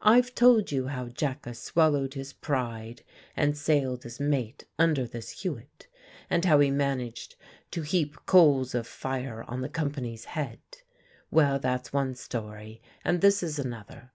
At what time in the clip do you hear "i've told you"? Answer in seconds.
0.00-0.88